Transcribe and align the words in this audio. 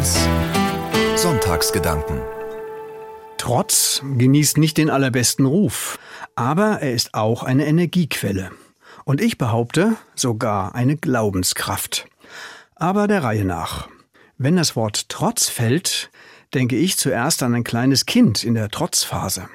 1 0.00 0.16
Sonntagsgedanken 1.16 2.22
Trotz 3.36 4.00
genießt 4.16 4.56
nicht 4.56 4.78
den 4.78 4.88
allerbesten 4.88 5.44
Ruf, 5.44 5.98
aber 6.34 6.80
er 6.80 6.94
ist 6.94 7.12
auch 7.12 7.42
eine 7.42 7.66
Energiequelle. 7.66 8.50
Und 9.04 9.20
ich 9.20 9.36
behaupte 9.36 9.96
sogar 10.14 10.74
eine 10.74 10.96
Glaubenskraft. 10.96 12.06
Aber 12.76 13.08
der 13.08 13.22
Reihe 13.24 13.44
nach. 13.44 13.90
Wenn 14.38 14.56
das 14.56 14.74
Wort 14.74 15.10
Trotz 15.10 15.50
fällt, 15.50 16.10
denke 16.54 16.76
ich 16.76 16.96
zuerst 16.96 17.42
an 17.42 17.54
ein 17.54 17.64
kleines 17.64 18.06
Kind 18.06 18.42
in 18.42 18.54
der 18.54 18.70
Trotzphase. 18.70 19.50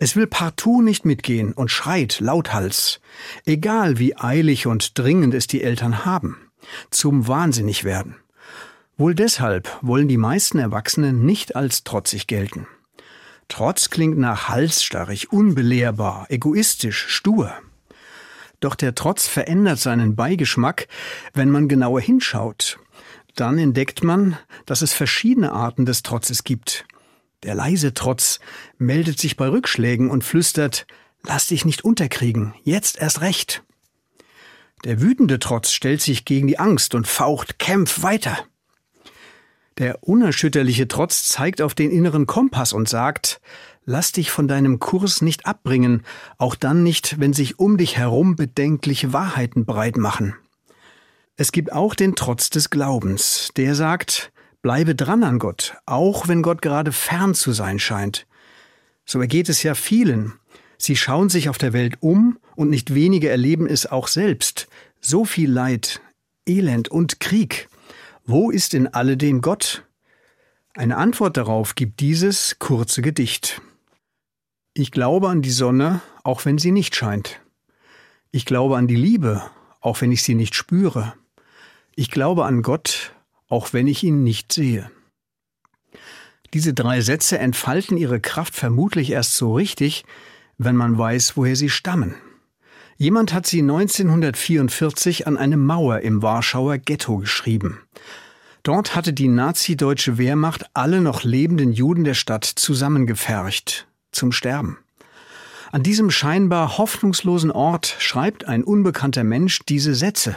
Es 0.00 0.16
will 0.16 0.26
partout 0.26 0.82
nicht 0.82 1.04
mitgehen 1.04 1.52
und 1.52 1.70
schreit 1.70 2.18
lauthals, 2.18 3.00
egal 3.46 4.00
wie 4.00 4.16
eilig 4.16 4.66
und 4.66 4.98
dringend 4.98 5.34
es 5.34 5.46
die 5.46 5.62
Eltern 5.62 6.04
haben, 6.04 6.50
zum 6.90 7.28
Wahnsinnig 7.28 7.84
werden. 7.84 8.16
Wohl 8.96 9.14
deshalb 9.14 9.76
wollen 9.82 10.06
die 10.06 10.16
meisten 10.16 10.58
Erwachsenen 10.58 11.26
nicht 11.26 11.56
als 11.56 11.82
trotzig 11.82 12.28
gelten. 12.28 12.68
Trotz 13.48 13.90
klingt 13.90 14.18
nach 14.18 14.48
halsstarrig, 14.48 15.32
unbelehrbar, 15.32 16.26
egoistisch, 16.28 17.08
stur. 17.08 17.52
Doch 18.60 18.76
der 18.76 18.94
Trotz 18.94 19.26
verändert 19.26 19.78
seinen 19.80 20.14
Beigeschmack, 20.14 20.86
wenn 21.34 21.50
man 21.50 21.68
genauer 21.68 22.00
hinschaut. 22.00 22.78
Dann 23.34 23.58
entdeckt 23.58 24.04
man, 24.04 24.38
dass 24.64 24.80
es 24.80 24.92
verschiedene 24.92 25.52
Arten 25.52 25.86
des 25.86 26.02
Trotzes 26.02 26.44
gibt. 26.44 26.86
Der 27.42 27.54
leise 27.54 27.94
Trotz 27.94 28.38
meldet 28.78 29.18
sich 29.18 29.36
bei 29.36 29.48
Rückschlägen 29.48 30.08
und 30.08 30.24
flüstert, 30.24 30.86
lass 31.24 31.48
dich 31.48 31.64
nicht 31.64 31.84
unterkriegen, 31.84 32.54
jetzt 32.62 32.98
erst 32.98 33.20
recht. 33.20 33.64
Der 34.84 35.00
wütende 35.00 35.40
Trotz 35.40 35.72
stellt 35.72 36.00
sich 36.00 36.24
gegen 36.24 36.46
die 36.46 36.58
Angst 36.58 36.94
und 36.94 37.08
faucht, 37.08 37.58
kämpf 37.58 38.02
weiter. 38.02 38.38
Der 39.78 40.02
unerschütterliche 40.02 40.86
Trotz 40.86 41.28
zeigt 41.28 41.60
auf 41.60 41.74
den 41.74 41.90
inneren 41.90 42.26
Kompass 42.26 42.72
und 42.72 42.88
sagt, 42.88 43.40
lass 43.84 44.12
dich 44.12 44.30
von 44.30 44.46
deinem 44.46 44.78
Kurs 44.78 45.20
nicht 45.20 45.46
abbringen, 45.46 46.02
auch 46.38 46.54
dann 46.54 46.82
nicht, 46.82 47.18
wenn 47.18 47.32
sich 47.32 47.58
um 47.58 47.76
dich 47.76 47.96
herum 47.96 48.36
bedenkliche 48.36 49.12
Wahrheiten 49.12 49.64
breit 49.64 49.96
machen. 49.96 50.34
Es 51.36 51.50
gibt 51.50 51.72
auch 51.72 51.94
den 51.96 52.14
Trotz 52.14 52.50
des 52.50 52.70
Glaubens, 52.70 53.50
der 53.56 53.74
sagt, 53.74 54.32
Bleibe 54.62 54.94
dran 54.94 55.24
an 55.24 55.38
Gott, 55.38 55.74
auch 55.84 56.28
wenn 56.28 56.40
Gott 56.40 56.62
gerade 56.62 56.92
fern 56.92 57.34
zu 57.34 57.52
sein 57.52 57.78
scheint. 57.78 58.26
So 59.04 59.20
ergeht 59.20 59.48
es 59.48 59.62
ja 59.62 59.74
vielen. 59.74 60.34
Sie 60.78 60.96
schauen 60.96 61.28
sich 61.28 61.48
auf 61.48 61.58
der 61.58 61.72
Welt 61.72 61.96
um 62.00 62.38
und 62.56 62.70
nicht 62.70 62.94
wenige 62.94 63.28
erleben 63.28 63.66
es 63.66 63.84
auch 63.84 64.08
selbst. 64.08 64.68
So 65.00 65.24
viel 65.24 65.50
Leid, 65.50 66.00
Elend 66.46 66.88
und 66.88 67.20
Krieg. 67.20 67.68
Wo 68.26 68.50
ist 68.50 68.72
in 68.72 68.86
alledem 68.86 69.42
Gott? 69.42 69.84
Eine 70.72 70.96
Antwort 70.96 71.36
darauf 71.36 71.74
gibt 71.74 72.00
dieses 72.00 72.58
kurze 72.58 73.02
Gedicht. 73.02 73.60
Ich 74.72 74.90
glaube 74.90 75.28
an 75.28 75.42
die 75.42 75.50
Sonne, 75.50 76.00
auch 76.22 76.46
wenn 76.46 76.56
sie 76.56 76.72
nicht 76.72 76.96
scheint. 76.96 77.42
Ich 78.30 78.46
glaube 78.46 78.78
an 78.78 78.88
die 78.88 78.96
Liebe, 78.96 79.42
auch 79.82 80.00
wenn 80.00 80.10
ich 80.10 80.22
sie 80.22 80.34
nicht 80.34 80.54
spüre. 80.54 81.12
Ich 81.96 82.10
glaube 82.10 82.46
an 82.46 82.62
Gott, 82.62 83.12
auch 83.48 83.74
wenn 83.74 83.86
ich 83.86 84.02
ihn 84.02 84.22
nicht 84.22 84.54
sehe. 84.54 84.90
Diese 86.54 86.72
drei 86.72 87.02
Sätze 87.02 87.38
entfalten 87.38 87.98
ihre 87.98 88.20
Kraft 88.20 88.54
vermutlich 88.54 89.10
erst 89.10 89.36
so 89.36 89.54
richtig, 89.54 90.06
wenn 90.56 90.76
man 90.76 90.96
weiß, 90.96 91.36
woher 91.36 91.56
sie 91.56 91.68
stammen. 91.68 92.14
Jemand 92.96 93.32
hat 93.32 93.46
sie 93.46 93.60
1944 93.60 95.26
an 95.26 95.36
eine 95.36 95.56
Mauer 95.56 96.00
im 96.00 96.22
Warschauer 96.22 96.78
Ghetto 96.78 97.18
geschrieben. 97.18 97.80
Dort 98.62 98.94
hatte 98.94 99.12
die 99.12 99.28
nazideutsche 99.28 100.16
Wehrmacht 100.16 100.64
alle 100.74 101.00
noch 101.00 101.24
lebenden 101.24 101.72
Juden 101.72 102.04
der 102.04 102.14
Stadt 102.14 102.44
zusammengefercht 102.44 103.86
zum 104.12 104.32
Sterben. 104.32 104.78
An 105.72 105.82
diesem 105.82 106.10
scheinbar 106.10 106.78
hoffnungslosen 106.78 107.50
Ort 107.50 107.96
schreibt 107.98 108.46
ein 108.46 108.62
unbekannter 108.62 109.24
Mensch 109.24 109.58
diese 109.68 109.94
Sätze. 109.94 110.36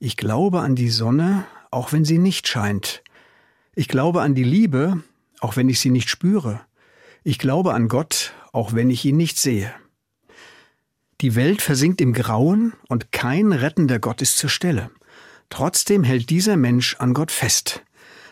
Ich 0.00 0.16
glaube 0.16 0.60
an 0.60 0.74
die 0.74 0.90
Sonne, 0.90 1.44
auch 1.70 1.92
wenn 1.92 2.04
sie 2.04 2.18
nicht 2.18 2.48
scheint. 2.48 3.02
Ich 3.76 3.86
glaube 3.86 4.22
an 4.22 4.34
die 4.34 4.44
Liebe, 4.44 5.02
auch 5.40 5.56
wenn 5.56 5.68
ich 5.68 5.78
sie 5.78 5.90
nicht 5.90 6.10
spüre. 6.10 6.60
Ich 7.22 7.38
glaube 7.38 7.74
an 7.74 7.88
Gott, 7.88 8.34
auch 8.52 8.72
wenn 8.74 8.90
ich 8.90 9.04
ihn 9.04 9.16
nicht 9.16 9.38
sehe. 9.38 9.72
Die 11.22 11.34
Welt 11.34 11.62
versinkt 11.62 12.00
im 12.00 12.12
Grauen 12.12 12.74
und 12.88 13.10
kein 13.10 13.52
rettender 13.52 13.98
Gott 13.98 14.20
ist 14.20 14.36
zur 14.36 14.50
Stelle. 14.50 14.90
Trotzdem 15.48 16.04
hält 16.04 16.28
dieser 16.28 16.56
Mensch 16.56 16.96
an 16.98 17.14
Gott 17.14 17.30
fest. 17.30 17.82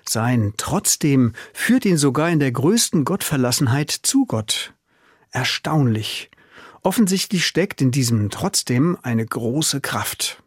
Sein 0.07 0.53
Trotzdem 0.59 1.33
führt 1.55 1.87
ihn 1.87 1.97
sogar 1.97 2.29
in 2.29 2.41
der 2.41 2.53
größten 2.53 3.05
Gottverlassenheit 3.05 3.91
zu 3.91 4.27
Gott. 4.27 4.75
Erstaunlich. 5.31 6.31
Offensichtlich 6.83 7.47
steckt 7.47 7.81
in 7.81 7.91
diesem 7.91 8.29
Trotzdem 8.29 8.99
eine 9.03 9.25
große 9.25 9.81
Kraft. 9.81 10.43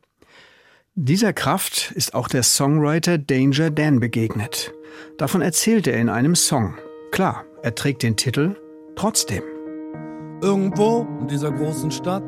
Dieser 0.93 1.33
Kraft 1.33 1.91
ist 1.91 2.13
auch 2.13 2.27
der 2.27 2.43
Songwriter 2.43 3.17
Danger 3.17 3.71
Dan 3.71 3.99
begegnet. 3.99 4.73
Davon 5.17 5.41
erzählt 5.41 5.87
er 5.87 5.97
in 5.97 6.09
einem 6.09 6.35
Song. 6.35 6.77
Klar, 7.11 7.45
er 7.63 7.73
trägt 7.73 8.03
den 8.03 8.15
Titel 8.15 8.55
Trotzdem. 8.95 9.56
Irgendwo 10.41 11.05
in 11.19 11.27
dieser 11.27 11.51
großen 11.51 11.91
Stadt 11.91 12.23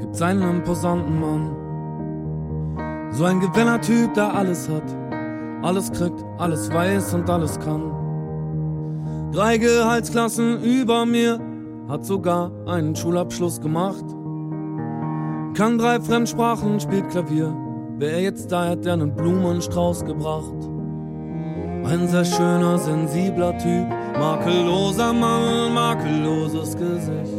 gibt's 0.00 0.22
einen 0.22 0.42
imposanten 0.42 1.20
Mann. 1.20 3.10
So 3.10 3.24
ein 3.24 3.40
Gewinnertyp, 3.40 4.14
der 4.14 4.34
alles 4.34 4.68
hat, 4.68 4.96
alles 5.62 5.90
kriegt, 5.92 6.24
alles 6.38 6.72
weiß 6.72 7.14
und 7.14 7.28
alles 7.30 7.58
kann. 7.60 9.30
Drei 9.32 9.58
Gehaltsklassen 9.58 10.62
über 10.62 11.06
mir, 11.06 11.40
hat 11.88 12.04
sogar 12.04 12.50
einen 12.66 12.94
Schulabschluss 12.94 13.60
gemacht 13.60 14.04
kann 15.58 15.76
drei 15.76 15.98
Fremdsprachen, 15.98 16.78
spielt 16.78 17.10
Klavier. 17.10 17.52
Wer 17.98 18.12
er 18.12 18.22
jetzt 18.22 18.52
da 18.52 18.66
hätte 18.66 18.92
einen 18.92 19.12
Blumenstrauß 19.16 20.04
gebracht. 20.04 20.54
Ein 21.82 22.06
sehr 22.06 22.24
schöner, 22.24 22.78
sensibler 22.78 23.58
Typ, 23.58 23.86
makelloser 24.18 25.12
Mann, 25.12 25.74
makelloses 25.74 26.76
Gesicht. 26.76 27.32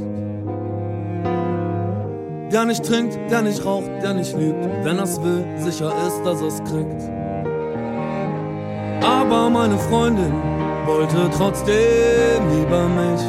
Der 2.51 2.65
nicht 2.65 2.83
trinkt, 2.83 3.17
der 3.29 3.41
nicht 3.43 3.63
raucht, 3.63 3.89
der 4.01 4.13
nicht 4.15 4.35
lügt, 4.35 4.65
wenn 4.83 4.97
er's 4.97 5.21
will, 5.23 5.45
sicher 5.57 5.93
ist, 6.07 6.23
dass 6.25 6.41
er's 6.41 6.63
kriegt. 6.63 7.03
Aber 9.03 9.49
meine 9.49 9.77
Freundin 9.77 10.33
wollte 10.85 11.29
trotzdem 11.37 12.41
lieber 12.51 12.87
mich. 12.87 13.21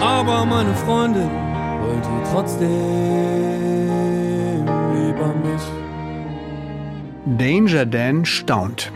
Aber 0.00 0.44
meine 0.44 0.74
Freundin 0.74 1.30
wollte 1.80 2.08
trotzdem 2.30 2.68
lieber 4.94 5.32
mich. 5.42 5.62
Danger 7.38 7.86
Dan 7.86 8.24
staunt. 8.24 8.92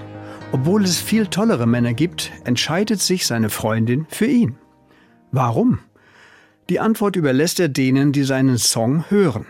Obwohl 0.52 0.84
es 0.84 1.00
viel 1.00 1.28
tollere 1.28 1.66
Männer 1.66 1.94
gibt, 1.94 2.32
entscheidet 2.44 3.00
sich 3.00 3.26
seine 3.26 3.50
Freundin 3.50 4.06
für 4.10 4.26
ihn. 4.26 4.56
Warum? 5.30 5.78
Die 6.68 6.80
Antwort 6.80 7.14
überlässt 7.14 7.60
er 7.60 7.68
denen, 7.68 8.12
die 8.12 8.24
seinen 8.24 8.58
Song 8.58 9.04
hören. 9.10 9.46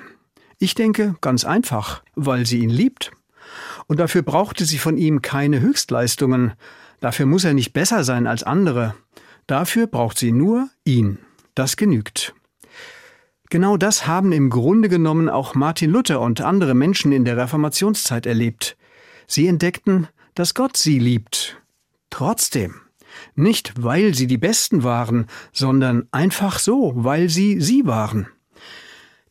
Ich 0.59 0.75
denke, 0.75 1.17
ganz 1.23 1.45
einfach, 1.45 2.03
weil 2.17 2.45
sie 2.45 2.59
ihn 2.59 2.69
liebt. 2.69 3.13
Und 3.87 3.99
dafür 3.99 4.21
brauchte 4.23 4.67
sie 4.67 4.77
von 4.77 4.99
ihm 4.99 5.23
keine 5.23 5.61
Höchstleistungen. 5.61 6.53
Dafür 7.01 7.25
muss 7.25 7.45
er 7.45 7.55
nicht 7.55 7.73
besser 7.73 8.05
sein 8.05 8.27
als 8.27 8.43
andere. 8.43 8.95
Dafür 9.47 9.87
braucht 9.87 10.19
sie 10.19 10.33
nur 10.33 10.69
ihn. 10.85 11.19
Das 11.55 11.77
genügt. 11.77 12.35
Genau 13.49 13.79
das 13.79 14.07
haben 14.07 14.33
im 14.33 14.51
Grunde 14.51 14.91
genommen 14.91 15.31
auch 15.31 15.55
Martin 15.55 15.91
Luther 15.91 16.21
und 16.21 16.43
andere 16.43 16.75
Menschen 16.75 17.11
in 17.11 17.25
der 17.25 17.39
Reformationszeit 17.39 18.27
erlebt. 18.27 18.77
Sie 19.27 19.49
entdeckten, 19.49 20.07
dass 20.35 20.55
Gott 20.55 20.77
sie 20.77 20.99
liebt. 20.99 21.61
Trotzdem. 22.11 22.81
Nicht, 23.35 23.73
weil 23.77 24.15
sie 24.15 24.27
die 24.27 24.39
Besten 24.39 24.83
waren, 24.83 25.27
sondern 25.53 26.07
einfach 26.13 26.59
so, 26.59 26.93
weil 26.95 27.29
sie 27.29 27.61
sie 27.61 27.87
waren. 27.87 28.29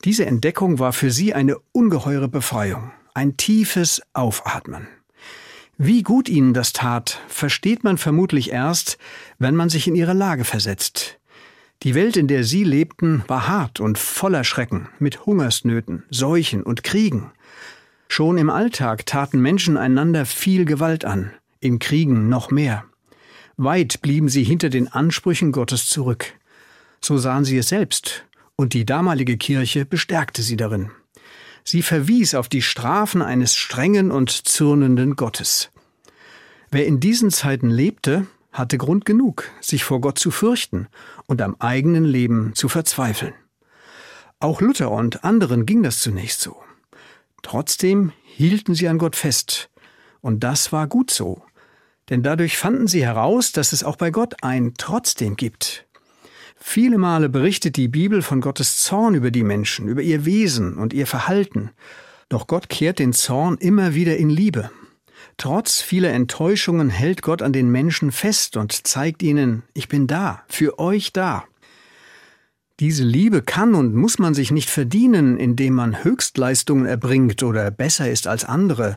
Diese 0.06 0.26
Entdeckung 0.26 0.80
war 0.80 0.94
für 0.94 1.12
sie 1.12 1.34
eine 1.34 1.58
ungeheure 1.72 2.30
Befreiung, 2.30 2.92
ein 3.14 3.38
tiefes 3.38 4.02
Aufatmen. 4.14 4.88
Wie 5.78 6.04
gut 6.04 6.28
ihnen 6.28 6.54
das 6.54 6.74
tat, 6.74 7.22
versteht 7.28 7.84
man 7.84 7.98
vermutlich 7.98 8.52
erst, 8.52 8.98
wenn 9.38 9.56
man 9.56 9.70
sich 9.70 9.88
in 9.88 9.96
ihre 9.96 10.14
Lage 10.14 10.44
versetzt. 10.44 11.20
Die 11.84 11.96
Welt, 11.96 12.18
in 12.18 12.28
der 12.28 12.44
sie 12.44 12.66
lebten, 12.66 13.24
war 13.28 13.48
hart 13.48 13.80
und 13.80 13.98
voller 13.98 14.44
Schrecken, 14.44 14.90
mit 15.00 15.26
Hungersnöten, 15.26 16.04
Seuchen 16.10 16.64
und 16.64 16.84
Kriegen. 16.84 17.32
Schon 18.12 18.38
im 18.38 18.50
Alltag 18.50 19.06
taten 19.06 19.40
Menschen 19.40 19.78
einander 19.78 20.26
viel 20.26 20.66
Gewalt 20.66 21.06
an, 21.06 21.32
in 21.62 21.80
Kriegen 21.80 22.28
noch 22.28 22.52
mehr. 22.52 22.84
Weit 23.56 24.02
blieben 24.02 24.28
sie 24.28 24.44
hinter 24.44 24.70
den 24.70 24.88
Ansprüchen 24.90 25.52
Gottes 25.52 25.88
zurück. 25.88 26.34
So 27.02 27.18
sahen 27.18 27.46
sie 27.46 27.58
es 27.58 27.70
selbst, 27.70 28.26
und 28.56 28.74
die 28.74 28.84
damalige 28.84 29.38
Kirche 29.38 29.86
bestärkte 29.86 30.42
sie 30.42 30.58
darin. 30.58 30.92
Sie 31.64 31.84
verwies 31.84 32.34
auf 32.34 32.50
die 32.50 32.64
Strafen 32.64 33.22
eines 33.22 33.56
strengen 33.56 34.12
und 34.12 34.32
zürnenden 34.32 35.16
Gottes. 35.16 35.70
Wer 36.72 36.88
in 36.88 37.00
diesen 37.00 37.30
Zeiten 37.30 37.70
lebte, 37.70 38.26
hatte 38.52 38.78
Grund 38.80 39.06
genug, 39.06 39.50
sich 39.62 39.84
vor 39.84 40.02
Gott 40.02 40.18
zu 40.18 40.32
fürchten 40.32 40.88
und 41.28 41.42
am 41.42 41.56
eigenen 41.60 42.06
Leben 42.06 42.54
zu 42.56 42.70
verzweifeln. 42.70 43.34
Auch 44.40 44.62
Luther 44.62 44.90
und 44.90 45.24
anderen 45.24 45.66
ging 45.66 45.84
das 45.84 46.00
zunächst 46.00 46.42
so. 46.42 46.60
Trotzdem 47.42 48.12
hielten 48.24 48.76
sie 48.76 48.88
an 48.88 48.98
Gott 48.98 49.16
fest, 49.16 49.70
und 50.22 50.44
das 50.44 50.72
war 50.72 50.88
gut 50.88 51.12
so, 51.12 51.42
denn 52.10 52.24
dadurch 52.24 52.58
fanden 52.58 52.88
sie 52.88 53.06
heraus, 53.06 53.52
dass 53.52 53.74
es 53.74 53.84
auch 53.84 53.96
bei 53.96 54.12
Gott 54.12 54.44
ein 54.44 54.74
Trotzdem 54.78 55.36
gibt. 55.36 55.86
Viele 56.56 56.98
Male 56.98 57.30
berichtet 57.30 57.78
die 57.78 57.88
Bibel 57.88 58.22
von 58.22 58.42
Gottes 58.42 58.84
Zorn 58.84 59.16
über 59.16 59.32
die 59.32 59.44
Menschen, 59.44 59.88
über 59.88 60.02
ihr 60.02 60.26
Wesen 60.26 60.78
und 60.78 60.94
ihr 60.94 61.08
Verhalten, 61.08 61.72
doch 62.28 62.48
Gott 62.48 62.70
kehrt 62.70 63.00
den 63.00 63.14
Zorn 63.14 63.58
immer 63.58 63.96
wieder 63.96 64.18
in 64.18 64.30
Liebe. 64.30 64.70
Trotz 65.38 65.82
vieler 65.82 66.12
Enttäuschungen 66.12 66.90
hält 66.90 67.22
Gott 67.22 67.42
an 67.42 67.54
den 67.54 67.72
Menschen 67.72 68.12
fest 68.12 68.58
und 68.58 68.86
zeigt 68.86 69.24
ihnen, 69.24 69.64
ich 69.74 69.88
bin 69.88 70.06
da, 70.06 70.44
für 70.48 70.80
euch 70.80 71.14
da. 71.14 71.46
Diese 72.80 73.04
Liebe 73.04 73.42
kann 73.42 73.76
und 73.76 73.94
muss 73.94 74.20
man 74.20 74.34
sich 74.34 74.52
nicht 74.52 74.70
verdienen, 74.70 75.38
indem 75.38 75.74
man 75.74 76.02
Höchstleistungen 76.02 76.86
erbringt 76.86 77.44
oder 77.44 77.72
besser 77.72 78.10
ist 78.10 78.26
als 78.26 78.46
andere. 78.46 78.96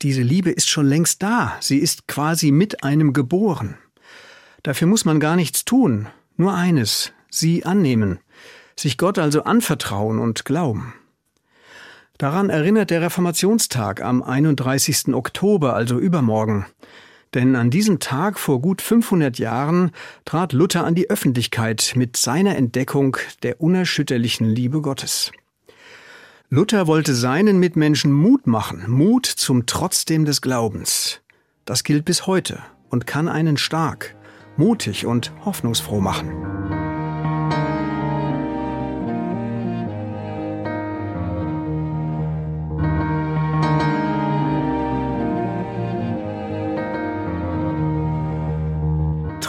Diese 0.00 0.22
Liebe 0.22 0.50
ist 0.50 0.70
schon 0.70 0.86
längst 0.86 1.22
da, 1.22 1.56
sie 1.60 1.76
ist 1.76 2.08
quasi 2.08 2.50
mit 2.50 2.82
einem 2.82 3.12
geboren. 3.12 3.76
Dafür 4.62 4.88
muss 4.88 5.04
man 5.04 5.20
gar 5.20 5.36
nichts 5.36 5.66
tun, 5.66 6.08
nur 6.38 6.54
eines, 6.54 7.12
sie 7.30 7.66
annehmen, 7.66 8.18
sich 8.76 8.96
Gott 8.96 9.18
also 9.18 9.44
anvertrauen 9.44 10.18
und 10.18 10.46
glauben. 10.46 10.94
Daran 12.16 12.48
erinnert 12.48 12.88
der 12.90 13.02
Reformationstag 13.02 14.00
am 14.00 14.22
31. 14.22 15.08
Oktober, 15.08 15.74
also 15.74 15.98
übermorgen. 15.98 16.64
Denn 17.34 17.56
an 17.56 17.70
diesem 17.70 17.98
Tag 17.98 18.38
vor 18.38 18.60
gut 18.60 18.82
500 18.82 19.38
Jahren 19.38 19.92
trat 20.24 20.52
Luther 20.52 20.84
an 20.84 20.94
die 20.94 21.08
Öffentlichkeit 21.08 21.94
mit 21.96 22.16
seiner 22.16 22.56
Entdeckung 22.56 23.16
der 23.42 23.60
unerschütterlichen 23.60 24.46
Liebe 24.46 24.82
Gottes. 24.82 25.32
Luther 26.50 26.86
wollte 26.86 27.14
seinen 27.14 27.58
Mitmenschen 27.58 28.12
Mut 28.12 28.46
machen, 28.46 28.84
Mut 28.90 29.24
zum 29.24 29.64
Trotzdem 29.64 30.26
des 30.26 30.42
Glaubens. 30.42 31.22
Das 31.64 31.84
gilt 31.84 32.04
bis 32.04 32.26
heute 32.26 32.62
und 32.90 33.06
kann 33.06 33.28
einen 33.28 33.56
stark, 33.56 34.14
mutig 34.58 35.06
und 35.06 35.32
hoffnungsfroh 35.46 36.00
machen. 36.02 36.81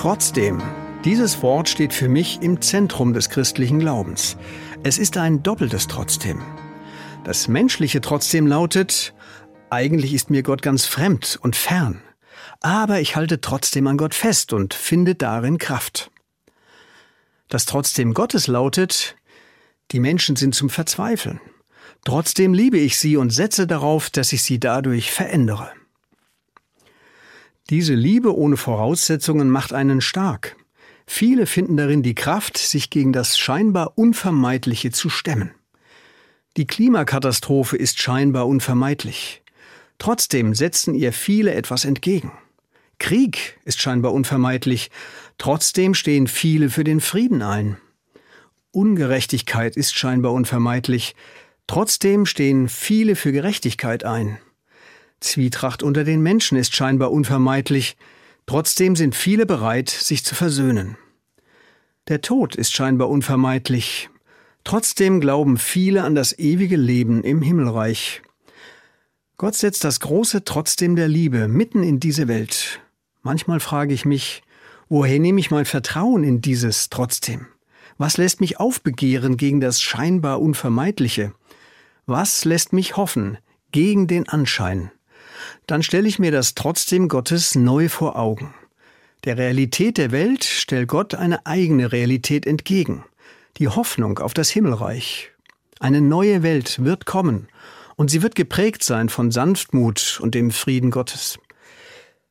Trotzdem, 0.03 0.61
dieses 1.05 1.41
Wort 1.43 1.69
steht 1.69 1.93
für 1.93 2.09
mich 2.09 2.41
im 2.41 2.59
Zentrum 2.59 3.13
des 3.13 3.29
christlichen 3.29 3.79
Glaubens. 3.79 4.35
Es 4.83 4.97
ist 4.97 5.15
ein 5.15 5.43
doppeltes 5.43 5.87
Trotzdem. 5.87 6.41
Das 7.23 7.47
menschliche 7.47 8.01
Trotzdem 8.01 8.45
lautet, 8.45 9.13
eigentlich 9.69 10.13
ist 10.13 10.29
mir 10.29 10.43
Gott 10.43 10.61
ganz 10.61 10.85
fremd 10.85 11.39
und 11.41 11.55
fern, 11.55 12.01
aber 12.59 12.99
ich 12.99 13.15
halte 13.15 13.39
trotzdem 13.39 13.87
an 13.87 13.95
Gott 13.95 14.13
fest 14.13 14.51
und 14.51 14.73
finde 14.73 15.15
darin 15.15 15.57
Kraft. 15.57 16.11
Das 17.47 17.65
Trotzdem 17.65 18.13
Gottes 18.13 18.47
lautet, 18.47 19.15
die 19.93 20.01
Menschen 20.01 20.35
sind 20.35 20.53
zum 20.53 20.69
Verzweifeln. 20.69 21.39
Trotzdem 22.03 22.53
liebe 22.53 22.77
ich 22.77 22.97
sie 22.97 23.15
und 23.15 23.29
setze 23.29 23.67
darauf, 23.67 24.09
dass 24.09 24.33
ich 24.33 24.43
sie 24.43 24.59
dadurch 24.59 25.13
verändere. 25.13 25.71
Diese 27.69 27.93
Liebe 27.93 28.35
ohne 28.35 28.57
Voraussetzungen 28.57 29.49
macht 29.49 29.73
einen 29.73 30.01
stark. 30.01 30.55
Viele 31.05 31.45
finden 31.45 31.77
darin 31.77 32.03
die 32.03 32.15
Kraft, 32.15 32.57
sich 32.57 32.89
gegen 32.89 33.13
das 33.13 33.37
scheinbar 33.37 33.97
Unvermeidliche 33.97 34.91
zu 34.91 35.09
stemmen. 35.09 35.51
Die 36.57 36.67
Klimakatastrophe 36.67 37.77
ist 37.77 38.01
scheinbar 38.01 38.47
unvermeidlich. 38.47 39.41
Trotzdem 39.97 40.53
setzen 40.53 40.93
ihr 40.93 41.13
viele 41.13 41.53
etwas 41.53 41.85
entgegen. 41.85 42.31
Krieg 42.99 43.59
ist 43.65 43.81
scheinbar 43.81 44.13
unvermeidlich, 44.13 44.91
trotzdem 45.37 45.93
stehen 45.93 46.27
viele 46.27 46.69
für 46.69 46.83
den 46.83 47.01
Frieden 47.01 47.41
ein. 47.41 47.77
Ungerechtigkeit 48.71 49.75
ist 49.75 49.95
scheinbar 49.95 50.31
unvermeidlich, 50.33 51.15
trotzdem 51.67 52.25
stehen 52.25 52.69
viele 52.69 53.15
für 53.15 53.31
Gerechtigkeit 53.31 54.03
ein. 54.03 54.37
Zwietracht 55.23 55.83
unter 55.83 56.03
den 56.03 56.21
Menschen 56.21 56.57
ist 56.57 56.75
scheinbar 56.75 57.11
unvermeidlich, 57.11 57.97
trotzdem 58.45 58.95
sind 58.95 59.15
viele 59.15 59.45
bereit, 59.45 59.89
sich 59.89 60.23
zu 60.23 60.35
versöhnen. 60.35 60.97
Der 62.09 62.21
Tod 62.21 62.55
ist 62.55 62.73
scheinbar 62.73 63.09
unvermeidlich, 63.09 64.09
trotzdem 64.63 65.21
glauben 65.21 65.57
viele 65.57 66.03
an 66.03 66.15
das 66.15 66.37
ewige 66.37 66.75
Leben 66.75 67.23
im 67.23 67.41
Himmelreich. 67.41 68.21
Gott 69.37 69.55
setzt 69.55 69.83
das 69.83 69.99
große 69.99 70.43
Trotzdem 70.43 70.95
der 70.95 71.07
Liebe 71.07 71.47
mitten 71.47 71.81
in 71.83 71.99
diese 71.99 72.27
Welt. 72.27 72.81
Manchmal 73.21 73.59
frage 73.59 73.93
ich 73.93 74.05
mich, 74.05 74.43
woher 74.89 75.19
nehme 75.19 75.39
ich 75.39 75.49
mein 75.49 75.65
Vertrauen 75.65 76.23
in 76.23 76.41
dieses 76.41 76.89
Trotzdem? 76.89 77.47
Was 77.97 78.17
lässt 78.17 78.41
mich 78.41 78.59
aufbegehren 78.59 79.37
gegen 79.37 79.61
das 79.61 79.81
scheinbar 79.81 80.41
Unvermeidliche? 80.41 81.33
Was 82.05 82.43
lässt 82.43 82.73
mich 82.73 82.97
hoffen 82.97 83.37
gegen 83.71 84.07
den 84.07 84.27
Anschein? 84.27 84.91
Dann 85.67 85.83
stelle 85.83 86.07
ich 86.07 86.19
mir 86.19 86.31
das 86.31 86.55
trotzdem 86.55 87.07
Gottes 87.07 87.55
neu 87.55 87.89
vor 87.89 88.17
Augen. 88.17 88.53
Der 89.25 89.37
Realität 89.37 89.97
der 89.97 90.11
Welt 90.11 90.43
stellt 90.43 90.89
Gott 90.89 91.15
eine 91.15 91.45
eigene 91.45 91.91
Realität 91.91 92.45
entgegen, 92.45 93.05
die 93.57 93.69
Hoffnung 93.69 94.19
auf 94.19 94.33
das 94.33 94.49
Himmelreich. 94.49 95.31
Eine 95.79 96.01
neue 96.01 96.43
Welt 96.43 96.83
wird 96.83 97.05
kommen, 97.05 97.47
und 97.95 98.09
sie 98.09 98.21
wird 98.21 98.35
geprägt 98.35 98.83
sein 98.83 99.09
von 99.09 99.31
Sanftmut 99.31 100.19
und 100.21 100.35
dem 100.35 100.51
Frieden 100.51 100.91
Gottes. 100.91 101.39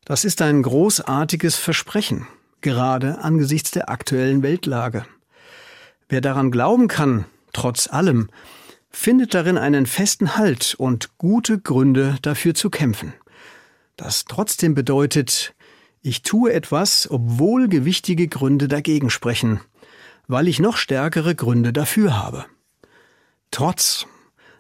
Das 0.05 0.25
ist 0.25 0.43
ein 0.43 0.63
großartiges 0.63 1.57
Versprechen, 1.57 2.27
gerade 2.61 3.19
angesichts 3.19 3.71
der 3.71 3.89
aktuellen 3.89 4.43
Weltlage. 4.43 5.07
Wer 6.09 6.21
daran 6.21 6.51
glauben 6.51 6.89
kann, 6.89 7.25
trotz 7.53 7.89
allem, 7.89 8.29
findet 8.93 9.35
darin 9.35 9.59
einen 9.59 9.87
festen 9.87 10.37
Halt 10.37 10.75
und 10.77 11.17
gute 11.19 11.59
Gründe 11.59 12.17
dafür 12.23 12.55
zu 12.55 12.71
kämpfen. 12.71 13.15
Das 13.97 14.25
trotzdem 14.25 14.75
bedeutet, 14.75 15.55
ich 16.01 16.23
tue 16.23 16.53
etwas, 16.53 17.09
obwohl 17.11 17.69
gewichtige 17.69 18.29
Gründe 18.29 18.69
dagegen 18.69 19.11
sprechen, 19.11 19.61
weil 20.27 20.49
ich 20.49 20.59
noch 20.59 20.77
stärkere 20.77 21.35
Gründe 21.35 21.73
dafür 21.73 22.17
habe. 22.17 22.47
Trotz. 23.51 24.07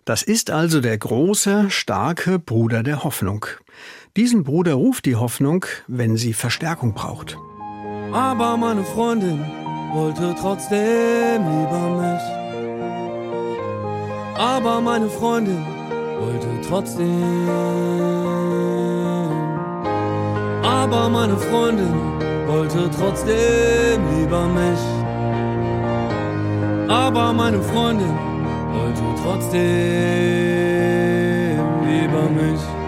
Das 0.04 0.22
ist 0.22 0.50
also 0.50 0.80
der 0.80 0.98
große, 0.98 1.70
starke 1.70 2.40
Bruder 2.40 2.82
der 2.82 3.04
Hoffnung. 3.04 3.46
Diesen 4.16 4.42
Bruder 4.42 4.74
ruft 4.74 5.06
die 5.06 5.14
Hoffnung, 5.14 5.64
wenn 5.86 6.16
sie 6.16 6.32
Verstärkung 6.32 6.92
braucht. 6.92 7.36
Aber 8.12 8.56
meine 8.56 8.84
Freundin 8.84 9.40
wollte 9.92 10.34
trotzdem 10.38 11.42
lieber 11.42 12.00
mich. 12.00 12.41
Aber 14.36 14.80
meine 14.80 15.08
Freundin 15.08 15.64
wollte 16.20 16.48
trotzdem. 16.68 17.48
Aber 20.62 21.08
meine 21.08 21.36
Freundin 21.36 21.94
wollte 22.46 22.90
trotzdem 22.98 24.00
lieber 24.16 24.46
mich. 24.48 24.80
Aber 26.88 27.32
meine 27.32 27.62
Freundin 27.62 28.18
wollte 28.72 29.02
trotzdem 29.22 29.60
lieber 31.86 32.28
mich. 32.30 32.81